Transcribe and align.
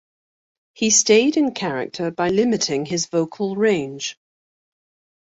He 0.73 0.89
stayed 0.89 1.37
in 1.37 1.53
character 1.53 2.09
by 2.09 2.29
limiting 2.29 2.87
his 2.87 3.05
vocal 3.05 3.55
range. 3.55 4.17